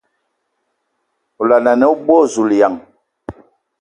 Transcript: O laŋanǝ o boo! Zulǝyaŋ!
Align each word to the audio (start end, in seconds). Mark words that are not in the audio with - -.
O 1.39 1.41
laŋanǝ 1.49 1.85
o 1.93 1.95
boo! 2.05 2.23
Zulǝyaŋ! 2.33 2.73